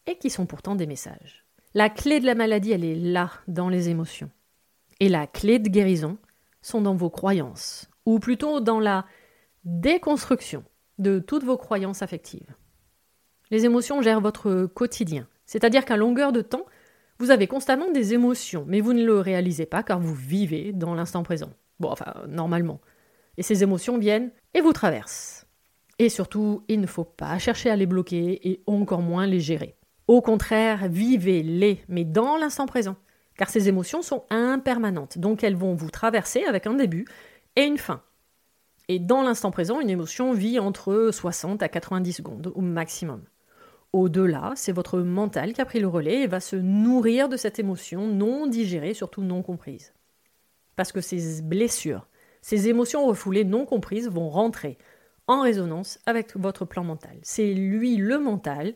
et 0.07 0.17
qui 0.17 0.29
sont 0.29 0.45
pourtant 0.45 0.75
des 0.75 0.87
messages. 0.87 1.45
La 1.73 1.89
clé 1.89 2.19
de 2.19 2.25
la 2.25 2.33
maladie, 2.33 2.71
elle 2.71 2.85
est 2.85 2.95
là, 2.95 3.29
dans 3.47 3.69
les 3.69 3.89
émotions. 3.89 4.31
Et 4.99 5.09
la 5.09 5.27
clé 5.27 5.59
de 5.59 5.69
guérison 5.69 6.17
sont 6.61 6.81
dans 6.81 6.95
vos 6.95 7.11
croyances, 7.11 7.87
ou 8.05 8.19
plutôt 8.19 8.61
dans 8.61 8.79
la 8.79 9.05
déconstruction 9.63 10.63
de 10.97 11.19
toutes 11.19 11.43
vos 11.43 11.57
croyances 11.57 12.01
affectives. 12.01 12.55
Les 13.51 13.65
émotions 13.65 14.01
gèrent 14.01 14.21
votre 14.21 14.65
quotidien, 14.65 15.27
c'est-à-dire 15.45 15.85
qu'à 15.85 15.97
longueur 15.97 16.31
de 16.31 16.41
temps, 16.41 16.65
vous 17.19 17.31
avez 17.31 17.47
constamment 17.47 17.91
des 17.91 18.13
émotions, 18.13 18.65
mais 18.67 18.81
vous 18.81 18.93
ne 18.93 19.05
le 19.05 19.19
réalisez 19.19 19.65
pas 19.65 19.83
car 19.83 19.99
vous 19.99 20.13
vivez 20.13 20.71
dans 20.73 20.93
l'instant 20.93 21.23
présent. 21.23 21.49
Bon, 21.79 21.89
enfin, 21.89 22.13
normalement. 22.27 22.79
Et 23.37 23.43
ces 23.43 23.63
émotions 23.63 23.97
viennent 23.97 24.31
et 24.53 24.61
vous 24.61 24.73
traversent. 24.73 25.45
Et 25.99 26.09
surtout, 26.09 26.63
il 26.67 26.79
ne 26.79 26.87
faut 26.87 27.03
pas 27.03 27.39
chercher 27.39 27.69
à 27.69 27.75
les 27.75 27.85
bloquer 27.85 28.47
et 28.47 28.61
encore 28.67 29.01
moins 29.01 29.25
les 29.25 29.39
gérer. 29.39 29.75
Au 30.07 30.21
contraire, 30.21 30.87
vivez-les, 30.89 31.83
mais 31.87 32.05
dans 32.05 32.37
l'instant 32.37 32.65
présent. 32.65 32.95
Car 33.35 33.49
ces 33.49 33.67
émotions 33.67 34.01
sont 34.01 34.23
impermanentes, 34.29 35.17
donc 35.19 35.43
elles 35.43 35.55
vont 35.55 35.75
vous 35.75 35.91
traverser 35.91 36.43
avec 36.45 36.65
un 36.65 36.73
début 36.73 37.05
et 37.55 37.63
une 37.63 37.77
fin. 37.77 38.01
Et 38.87 38.99
dans 38.99 39.21
l'instant 39.21 39.51
présent, 39.51 39.79
une 39.79 39.89
émotion 39.89 40.33
vit 40.33 40.59
entre 40.59 41.09
60 41.11 41.61
à 41.61 41.69
90 41.69 42.13
secondes 42.13 42.51
au 42.55 42.61
maximum. 42.61 43.21
Au-delà, 43.93 44.53
c'est 44.55 44.71
votre 44.71 44.99
mental 44.99 45.53
qui 45.53 45.61
a 45.61 45.65
pris 45.65 45.79
le 45.79 45.87
relais 45.87 46.21
et 46.21 46.27
va 46.27 46.39
se 46.39 46.55
nourrir 46.55 47.29
de 47.29 47.37
cette 47.37 47.59
émotion 47.59 48.07
non 48.07 48.47
digérée, 48.47 48.93
surtout 48.93 49.21
non 49.21 49.41
comprise. 49.41 49.93
Parce 50.75 50.91
que 50.91 51.01
ces 51.01 51.41
blessures 51.41 52.07
Ces 52.41 52.69
émotions 52.69 53.05
refoulées 53.05 53.43
non 53.43 53.65
comprises 53.65 54.09
vont 54.09 54.29
rentrer 54.29 54.77
en 55.27 55.41
résonance 55.41 55.99
avec 56.05 56.35
votre 56.35 56.65
plan 56.65 56.83
mental. 56.83 57.17
C'est 57.23 57.53
lui, 57.53 57.97
le 57.97 58.19
mental, 58.19 58.73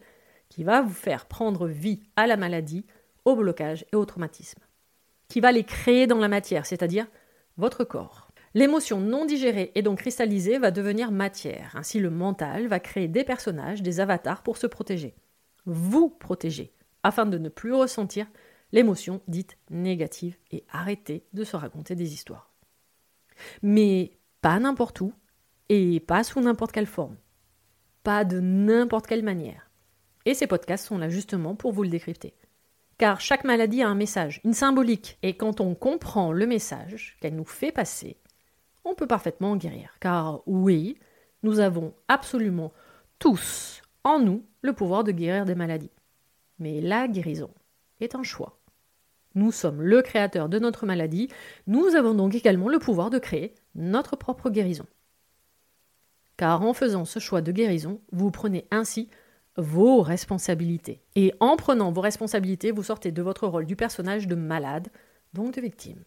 qui 0.50 0.64
va 0.64 0.82
vous 0.82 0.94
faire 0.94 1.26
prendre 1.28 1.68
vie 1.68 2.02
à 2.16 2.28
la 2.28 2.38
maladie, 2.38 2.86
au 3.24 3.36
blocage 3.36 3.86
et 3.94 3.96
au 3.96 4.06
traumatisme. 4.06 4.62
Qui 5.28 5.40
va 5.40 5.52
les 5.52 5.64
créer 5.64 6.08
dans 6.08 6.18
la 6.18 6.28
matière, 6.28 6.66
c'est-à-dire 6.66 7.08
votre 7.58 7.84
corps. 7.84 8.31
L'émotion 8.54 9.00
non 9.00 9.26
digérée 9.26 9.72
et 9.76 9.82
donc 9.82 10.00
cristallisée 10.00 10.58
va 10.58 10.72
devenir 10.72 11.12
matière. 11.12 11.72
Ainsi, 11.76 12.00
le 12.00 12.10
mental 12.10 12.68
va 12.68 12.80
créer 12.80 13.08
des 13.08 13.24
personnages, 13.24 13.82
des 13.82 14.00
avatars 14.00 14.44
pour 14.44 14.58
se 14.58 14.68
protéger. 14.68 15.16
Vous 15.66 16.10
protéger, 16.10 16.74
afin 17.04 17.26
de 17.26 17.38
ne 17.38 17.50
plus 17.50 17.74
ressentir 17.74 18.28
l'émotion 18.74 19.22
dite 19.28 19.58
négative 19.70 20.38
et 20.52 20.66
arrêter 20.72 21.26
de 21.34 21.44
se 21.44 21.56
raconter 21.56 21.96
des 21.96 22.14
histoires. 22.14 22.52
Mais 23.62 24.18
pas 24.42 24.60
n'importe 24.60 25.00
où 25.02 25.14
et 25.70 26.00
pas 26.02 26.24
sous 26.24 26.42
n'importe 26.42 26.74
quelle 26.74 26.86
forme. 26.86 27.16
Pas 28.04 28.26
de 28.26 28.40
n'importe 28.40 29.08
quelle 29.08 29.24
manière. 29.24 29.70
Et 30.26 30.34
ces 30.34 30.48
podcasts 30.48 30.88
sont 30.88 30.98
là 30.98 31.10
justement 31.10 31.56
pour 31.56 31.72
vous 31.72 31.84
le 31.84 31.90
décrypter. 31.90 32.34
Car 32.98 33.22
chaque 33.22 33.46
maladie 33.46 33.82
a 33.82 33.88
un 33.88 33.96
message, 33.96 34.42
une 34.44 34.54
symbolique, 34.54 35.18
et 35.24 35.36
quand 35.36 35.60
on 35.62 35.74
comprend 35.74 36.32
le 36.32 36.46
message 36.46 37.18
qu'elle 37.20 37.36
nous 37.36 37.46
fait 37.46 37.72
passer, 37.72 38.18
on 38.86 38.96
peut 38.96 39.08
parfaitement 39.08 39.52
en 39.52 39.58
guérir. 39.58 39.96
Car 40.00 40.42
oui, 40.46 40.98
nous 41.44 41.60
avons 41.60 41.94
absolument 42.08 42.72
tous 43.20 43.82
en 44.04 44.20
nous 44.20 44.44
le 44.62 44.74
pouvoir 44.74 45.04
de 45.04 45.12
guérir 45.12 45.46
des 45.46 45.56
maladies. 45.56 45.92
Mais 46.60 46.82
la 46.82 47.08
guérison 47.08 47.52
est 48.00 48.16
un 48.16 48.24
choix. 48.24 48.60
Nous 49.34 49.52
sommes 49.52 49.82
le 49.82 50.02
créateur 50.02 50.50
de 50.50 50.60
notre 50.60 50.86
maladie, 50.86 51.30
nous 51.66 51.96
avons 51.96 52.14
donc 52.14 52.36
également 52.36 52.68
le 52.68 52.80
pouvoir 52.80 53.10
de 53.10 53.18
créer 53.18 53.54
notre 53.76 54.16
propre 54.16 54.50
guérison. 54.50 54.86
Car 56.36 56.62
en 56.64 56.74
faisant 56.74 57.06
ce 57.06 57.20
choix 57.20 57.42
de 57.42 57.52
guérison, 57.52 58.02
vous 58.12 58.32
prenez 58.32 58.68
ainsi 58.72 59.10
vos 59.58 60.02
responsabilités. 60.02 61.02
Et 61.16 61.34
en 61.40 61.56
prenant 61.56 61.92
vos 61.92 62.02
responsabilités, 62.02 62.72
vous 62.72 62.84
sortez 62.84 63.12
de 63.12 63.22
votre 63.22 63.48
rôle 63.48 63.66
du 63.66 63.76
personnage 63.76 64.28
de 64.28 64.36
malade, 64.36 64.90
donc 65.34 65.54
de 65.54 65.62
victime. 65.62 66.04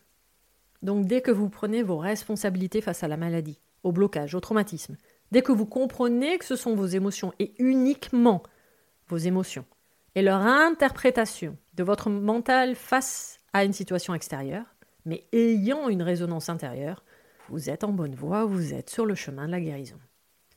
Donc 0.85 1.07
dès 1.07 1.23
que 1.23 1.31
vous 1.31 1.49
prenez 1.49 1.83
vos 1.83 1.97
responsabilités 1.97 2.83
face 2.83 3.03
à 3.03 3.09
la 3.09 3.17
maladie, 3.17 3.59
au 3.85 3.91
blocage, 3.91 4.35
au 4.35 4.41
traumatisme, 4.41 4.99
dès 5.33 5.41
que 5.41 5.51
vous 5.51 5.65
comprenez 5.65 6.37
que 6.37 6.45
ce 6.45 6.57
sont 6.57 6.75
vos 6.75 6.87
émotions 6.87 7.33
et 7.39 7.55
uniquement 7.59 8.43
vos 9.09 9.17
émotions 9.17 9.65
et 10.15 10.21
leur 10.21 10.43
interprétation 10.43 11.57
de 11.73 11.83
votre 11.83 12.11
mental 12.11 12.75
face 12.75 13.41
à 13.55 13.65
une 13.65 13.73
situation 13.73 14.15
extérieure, 14.15 14.67
mais 15.07 15.27
ayant 15.33 15.89
une 15.89 16.03
résonance 16.03 16.51
intérieure, 16.51 17.03
vous 17.49 17.71
êtes 17.71 17.83
en 17.83 17.93
bonne 17.93 18.15
voie, 18.15 18.45
vous 18.45 18.75
êtes 18.75 18.91
sur 18.91 19.07
le 19.07 19.15
chemin 19.15 19.47
de 19.47 19.53
la 19.53 19.61
guérison. 19.61 19.99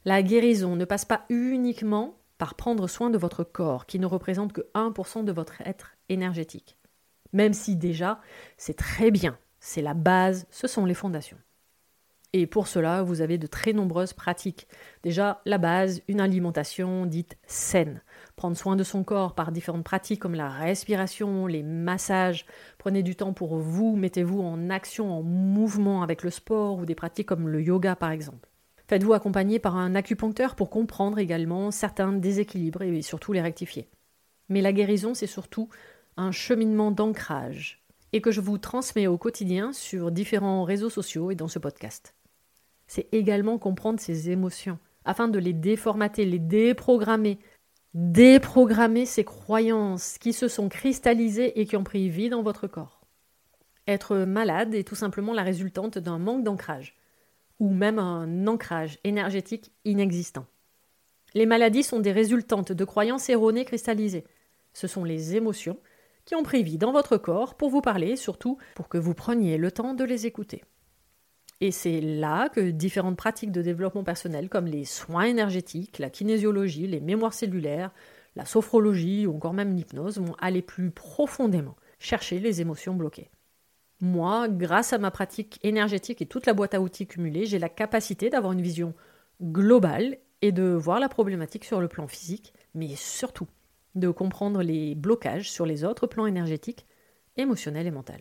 La 0.04 0.22
guérison 0.22 0.76
ne 0.76 0.86
passe 0.86 1.06
pas 1.06 1.26
uniquement 1.30 2.18
par 2.38 2.56
prendre 2.56 2.88
soin 2.88 3.10
de 3.10 3.18
votre 3.18 3.46
corps, 3.46 3.86
qui 3.86 3.98
ne 3.98 4.06
représente 4.06 4.52
que 4.52 4.70
1% 4.76 5.24
de 5.24 5.32
votre 5.32 5.62
être 5.62 5.96
énergétique. 6.10 6.78
Même 7.32 7.54
si 7.54 7.78
déjà, 7.78 8.20
c'est 8.58 8.78
très 8.78 9.10
bien 9.10 9.38
c'est 9.68 9.82
la 9.82 9.94
base, 9.94 10.48
ce 10.50 10.66
sont 10.66 10.86
les 10.86 10.94
fondations. 10.94 11.38
Et 12.32 12.48
pour 12.48 12.68
cela, 12.68 13.04
vous 13.04 13.20
avez 13.20 13.38
de 13.38 13.48
très 13.48 13.74
nombreuses 13.74 14.14
pratiques. 14.14 14.66
Déjà, 15.04 15.42
la 15.46 15.58
base, 15.58 16.02
une 16.08 16.22
alimentation 16.22 17.06
dite 17.06 17.38
saine. 17.48 18.02
Prendre 18.38 18.56
soin 18.56 18.78
de 18.78 18.84
son 18.84 19.04
corps 19.04 19.36
par 19.36 19.52
différentes 19.52 19.84
pratiques 19.84 20.22
comme 20.22 20.36
la 20.36 20.48
respiration, 20.48 21.48
les 21.48 21.64
massages. 21.64 22.46
Prenez 22.78 23.04
du 23.04 23.18
temps 23.18 23.34
pour 23.34 23.58
vous, 23.58 23.98
mettez-vous 23.98 24.42
en 24.42 24.70
action, 24.70 25.12
en 25.12 25.22
mouvement 25.22 26.02
avec 26.02 26.24
le 26.24 26.30
sport 26.30 26.78
ou 26.78 26.86
des 26.86 26.96
pratiques 26.96 27.28
comme 27.28 27.50
le 27.50 27.62
yoga 27.62 27.98
par 27.98 28.12
exemple. 28.12 28.48
Faites-vous 28.88 29.14
accompagner 29.14 29.60
par 29.60 29.76
un 29.76 29.96
acupuncteur 29.96 30.56
pour 30.56 30.70
comprendre 30.70 31.20
également 31.20 31.72
certains 31.72 32.14
déséquilibres 32.14 32.84
et 32.84 33.02
surtout 33.02 33.34
les 33.34 33.42
rectifier. 33.42 33.90
Mais 34.48 34.62
la 34.62 34.72
guérison, 34.72 35.14
c'est 35.14 35.28
surtout 35.28 35.68
un 36.16 36.32
cheminement 36.32 36.92
d'ancrage, 36.92 37.84
et 38.14 38.22
que 38.22 38.32
je 38.32 38.42
vous 38.42 38.58
transmets 38.58 39.08
au 39.08 39.18
quotidien 39.18 39.74
sur 39.74 40.12
différents 40.12 40.64
réseaux 40.64 40.90
sociaux 40.90 41.32
et 41.32 41.36
dans 41.36 41.48
ce 41.48 41.60
podcast. 41.60 42.16
C'est 42.88 43.08
également 43.12 43.58
comprendre 43.58 44.00
ces 44.00 44.30
émotions 44.30 44.80
afin 45.04 45.28
de 45.28 45.40
les 45.40 45.54
déformater, 45.54 46.26
les 46.26 46.40
déprogrammer, 46.40 47.40
déprogrammer 47.94 49.06
ces 49.06 49.24
croyances 49.24 50.18
qui 50.18 50.34
se 50.34 50.48
sont 50.48 50.70
cristallisées 50.70 51.60
et 51.60 51.66
qui 51.66 51.78
ont 51.78 51.84
pris 51.84 52.10
vie 52.10 52.30
dans 52.30 52.44
votre 52.44 52.68
corps. 52.68 53.02
Être 53.88 54.18
malade 54.18 54.76
est 54.76 54.88
tout 54.88 54.96
simplement 54.96 55.34
la 55.34 55.44
résultante 55.44 55.98
d'un 55.98 56.20
manque 56.20 56.44
d'ancrage, 56.44 56.96
ou 57.60 57.70
même 57.70 58.00
un 58.00 58.48
ancrage 58.48 59.00
énergétique 59.04 59.72
inexistant. 59.86 60.46
Les 61.34 61.46
maladies 61.46 61.84
sont 61.84 62.00
des 62.00 62.12
résultantes 62.12 62.72
de 62.72 62.86
croyances 62.86 63.30
erronées 63.30 63.66
cristallisées. 63.66 64.26
Ce 64.74 64.88
sont 64.88 65.04
les 65.04 65.36
émotions 65.36 65.78
qui 66.28 66.36
ont 66.36 66.44
pris 66.44 66.62
vie 66.62 66.78
dans 66.78 66.92
votre 66.92 67.18
corps 67.18 67.56
pour 67.56 67.70
vous 67.70 67.82
parler, 67.82 68.18
surtout 68.18 68.58
pour 68.76 68.90
que 68.90 68.98
vous 68.98 69.14
preniez 69.14 69.58
le 69.58 69.72
temps 69.72 69.94
de 69.94 70.04
les 70.04 70.28
écouter. 70.28 70.62
Et 71.62 71.72
c'est 71.72 72.02
là 72.02 72.50
que 72.50 72.70
différentes 72.70 73.16
pratiques 73.16 73.54
de 73.54 73.62
développement 73.62 74.04
personnel 74.04 74.50
comme 74.50 74.68
les 74.68 74.84
soins 74.84 75.24
énergétiques, 75.24 76.00
la 76.00 76.10
kinésiologie, 76.10 76.86
les 76.86 77.00
mémoires 77.00 77.34
cellulaires, 77.34 77.92
la 78.36 78.46
sophrologie 78.46 79.26
ou 79.26 79.36
encore 79.36 79.54
même 79.54 79.74
l'hypnose 79.74 80.20
vont 80.20 80.36
aller 80.40 80.62
plus 80.62 80.92
profondément 80.92 81.78
chercher 81.98 82.40
les 82.40 82.62
émotions 82.62 82.94
bloquées. 82.94 83.32
Moi, 84.02 84.50
grâce 84.50 84.92
à 84.94 85.00
ma 85.00 85.10
pratique 85.10 85.60
énergétique 85.64 86.22
et 86.22 86.28
toute 86.28 86.46
la 86.46 86.54
boîte 86.54 86.76
à 86.76 86.82
outils 86.82 87.08
cumulée, 87.08 87.46
j'ai 87.46 87.58
la 87.58 87.70
capacité 87.70 88.30
d'avoir 88.30 88.52
une 88.52 88.62
vision 88.62 88.94
globale 89.42 90.18
et 90.42 90.52
de 90.52 90.64
voir 90.64 91.00
la 91.00 91.10
problématique 91.10 91.64
sur 91.64 91.80
le 91.80 91.88
plan 91.88 92.08
physique, 92.08 92.54
mais 92.76 92.96
surtout 92.96 93.48
de 93.96 94.10
comprendre 94.10 94.62
les 94.62 94.96
blocages 94.96 95.52
sur 95.52 95.66
les 95.66 95.84
autres 95.84 96.08
plans 96.08 96.28
énergétiques, 96.28 96.86
émotionnels 97.36 97.88
et 97.88 97.92
mentaux. 97.92 98.14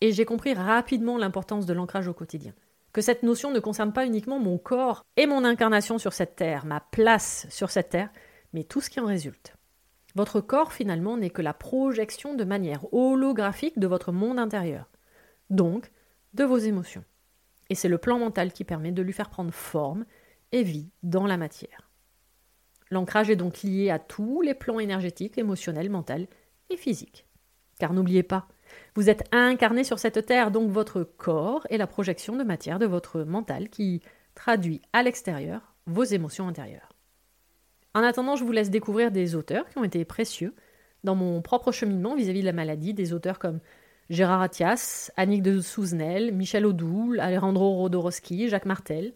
Et 0.00 0.12
j'ai 0.12 0.24
compris 0.24 0.54
rapidement 0.54 1.18
l'importance 1.18 1.66
de 1.66 1.72
l'ancrage 1.72 2.08
au 2.08 2.14
quotidien. 2.14 2.54
Que 2.92 3.00
cette 3.00 3.22
notion 3.22 3.50
ne 3.50 3.60
concerne 3.60 3.92
pas 3.92 4.04
uniquement 4.04 4.38
mon 4.38 4.58
corps 4.58 5.04
et 5.16 5.26
mon 5.26 5.44
incarnation 5.44 5.98
sur 5.98 6.12
cette 6.12 6.36
terre, 6.36 6.66
ma 6.66 6.80
place 6.80 7.46
sur 7.50 7.70
cette 7.70 7.90
terre, 7.90 8.10
mais 8.52 8.64
tout 8.64 8.80
ce 8.80 8.90
qui 8.90 9.00
en 9.00 9.06
résulte. 9.06 9.56
Votre 10.14 10.40
corps, 10.40 10.72
finalement, 10.72 11.16
n'est 11.16 11.30
que 11.30 11.40
la 11.40 11.54
projection 11.54 12.34
de 12.34 12.44
manière 12.44 12.92
holographique 12.92 13.78
de 13.78 13.86
votre 13.86 14.12
monde 14.12 14.38
intérieur, 14.38 14.90
donc 15.48 15.90
de 16.34 16.44
vos 16.44 16.58
émotions. 16.58 17.04
Et 17.70 17.74
c'est 17.74 17.88
le 17.88 17.98
plan 17.98 18.18
mental 18.18 18.52
qui 18.52 18.64
permet 18.64 18.92
de 18.92 19.02
lui 19.02 19.12
faire 19.12 19.30
prendre 19.30 19.54
forme 19.54 20.04
et 20.50 20.62
vie 20.62 20.90
dans 21.02 21.26
la 21.26 21.38
matière. 21.38 21.91
L'ancrage 22.92 23.30
est 23.30 23.36
donc 23.36 23.62
lié 23.62 23.88
à 23.88 23.98
tous 23.98 24.42
les 24.42 24.52
plans 24.52 24.78
énergétiques, 24.78 25.38
émotionnels, 25.38 25.88
mentaux 25.88 26.28
et 26.68 26.76
physiques. 26.76 27.26
Car 27.78 27.94
n'oubliez 27.94 28.22
pas, 28.22 28.46
vous 28.96 29.08
êtes 29.08 29.24
incarné 29.32 29.82
sur 29.82 29.98
cette 29.98 30.26
terre, 30.26 30.50
donc 30.50 30.70
votre 30.70 31.02
corps 31.02 31.66
est 31.70 31.78
la 31.78 31.86
projection 31.86 32.36
de 32.36 32.44
matière 32.44 32.78
de 32.78 32.84
votre 32.84 33.22
mental 33.22 33.70
qui 33.70 34.02
traduit 34.34 34.82
à 34.92 35.02
l'extérieur 35.02 35.74
vos 35.86 36.04
émotions 36.04 36.46
intérieures. 36.46 36.90
En 37.94 38.02
attendant, 38.02 38.36
je 38.36 38.44
vous 38.44 38.52
laisse 38.52 38.68
découvrir 38.68 39.10
des 39.10 39.36
auteurs 39.36 39.70
qui 39.70 39.78
ont 39.78 39.84
été 39.84 40.04
précieux 40.04 40.54
dans 41.02 41.14
mon 41.14 41.40
propre 41.40 41.72
cheminement 41.72 42.14
vis-à-vis 42.14 42.42
de 42.42 42.46
la 42.46 42.52
maladie, 42.52 42.92
des 42.92 43.14
auteurs 43.14 43.38
comme 43.38 43.60
Gérard 44.10 44.42
Attias, 44.42 45.10
Annick 45.16 45.42
de 45.42 45.62
Souzenel, 45.62 46.34
Michel 46.34 46.66
Odoul, 46.66 47.20
Alejandro 47.20 47.74
Rodorowski, 47.76 48.50
Jacques 48.50 48.66
Martel, 48.66 49.14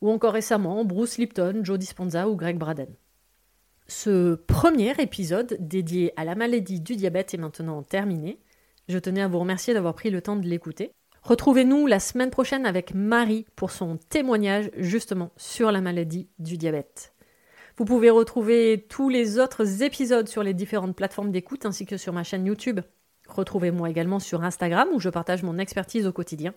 ou 0.00 0.12
encore 0.12 0.34
récemment 0.34 0.84
Bruce 0.84 1.18
Lipton, 1.18 1.62
Joe 1.64 1.76
Dispenza 1.76 2.28
ou 2.28 2.36
Greg 2.36 2.56
Braden. 2.56 2.94
Ce 3.88 4.34
premier 4.34 4.94
épisode 5.00 5.56
dédié 5.60 6.12
à 6.16 6.24
la 6.24 6.34
maladie 6.34 6.80
du 6.80 6.96
diabète 6.96 7.34
est 7.34 7.38
maintenant 7.38 7.82
terminé. 7.84 8.40
Je 8.88 8.98
tenais 8.98 9.22
à 9.22 9.28
vous 9.28 9.38
remercier 9.38 9.74
d'avoir 9.74 9.94
pris 9.94 10.10
le 10.10 10.20
temps 10.20 10.36
de 10.36 10.46
l'écouter. 10.46 10.90
Retrouvez-nous 11.22 11.86
la 11.86 12.00
semaine 12.00 12.30
prochaine 12.30 12.66
avec 12.66 12.94
Marie 12.94 13.46
pour 13.54 13.70
son 13.70 13.96
témoignage 13.96 14.70
justement 14.76 15.30
sur 15.36 15.70
la 15.70 15.80
maladie 15.80 16.28
du 16.40 16.56
diabète. 16.56 17.12
Vous 17.76 17.84
pouvez 17.84 18.10
retrouver 18.10 18.86
tous 18.88 19.08
les 19.08 19.38
autres 19.38 19.82
épisodes 19.82 20.28
sur 20.28 20.42
les 20.42 20.54
différentes 20.54 20.96
plateformes 20.96 21.30
d'écoute 21.30 21.66
ainsi 21.66 21.86
que 21.86 21.96
sur 21.96 22.12
ma 22.12 22.24
chaîne 22.24 22.46
YouTube. 22.46 22.80
Retrouvez-moi 23.28 23.90
également 23.90 24.18
sur 24.18 24.42
Instagram 24.42 24.88
où 24.92 25.00
je 25.00 25.10
partage 25.10 25.42
mon 25.42 25.58
expertise 25.58 26.06
au 26.06 26.12
quotidien, 26.12 26.54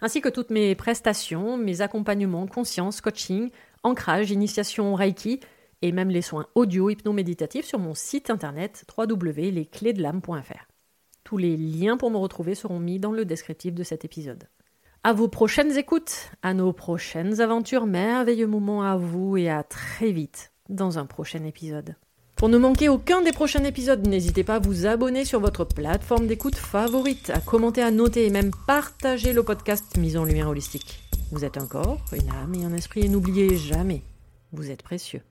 ainsi 0.00 0.20
que 0.20 0.28
toutes 0.28 0.50
mes 0.50 0.74
prestations, 0.74 1.56
mes 1.56 1.80
accompagnements, 1.80 2.46
conscience, 2.46 3.00
coaching, 3.00 3.50
ancrage, 3.82 4.30
initiation 4.30 4.94
Reiki 4.94 5.40
et 5.82 5.92
même 5.92 6.10
les 6.10 6.22
soins 6.22 6.46
audio 6.54 6.88
hypnoméditatifs 6.88 7.66
sur 7.66 7.78
mon 7.78 7.94
site 7.94 8.30
internet 8.30 8.84
www.lesclésdelame.fr. 8.96 10.68
Tous 11.24 11.36
les 11.36 11.56
liens 11.56 11.96
pour 11.96 12.10
me 12.10 12.16
retrouver 12.16 12.54
seront 12.54 12.78
mis 12.78 12.98
dans 12.98 13.12
le 13.12 13.24
descriptif 13.24 13.74
de 13.74 13.82
cet 13.82 14.04
épisode. 14.04 14.48
À 15.04 15.12
vos 15.12 15.28
prochaines 15.28 15.76
écoutes, 15.76 16.30
à 16.42 16.54
nos 16.54 16.72
prochaines 16.72 17.40
aventures, 17.40 17.86
merveilleux 17.86 18.46
moments 18.46 18.82
à 18.82 18.96
vous 18.96 19.36
et 19.36 19.50
à 19.50 19.64
très 19.64 20.12
vite 20.12 20.52
dans 20.68 20.98
un 20.98 21.06
prochain 21.06 21.44
épisode. 21.44 21.96
Pour 22.36 22.48
ne 22.48 22.58
manquer 22.58 22.88
aucun 22.88 23.22
des 23.22 23.32
prochains 23.32 23.64
épisodes, 23.64 24.06
n'hésitez 24.06 24.42
pas 24.42 24.56
à 24.56 24.58
vous 24.58 24.86
abonner 24.86 25.24
sur 25.24 25.40
votre 25.40 25.64
plateforme 25.64 26.26
d'écoute 26.26 26.56
favorite, 26.56 27.30
à 27.30 27.40
commenter, 27.40 27.82
à 27.82 27.90
noter 27.90 28.26
et 28.26 28.30
même 28.30 28.50
partager 28.66 29.32
le 29.32 29.42
podcast 29.42 29.96
Mise 29.96 30.16
en 30.16 30.24
Lumière 30.24 30.48
Holistique. 30.48 31.02
Vous 31.30 31.44
êtes 31.44 31.56
un 31.56 31.66
corps, 31.66 32.04
une 32.12 32.30
âme 32.30 32.54
et 32.54 32.64
un 32.64 32.74
esprit 32.74 33.02
et 33.02 33.08
n'oubliez 33.08 33.56
jamais, 33.56 34.02
vous 34.52 34.70
êtes 34.70 34.82
précieux. 34.82 35.22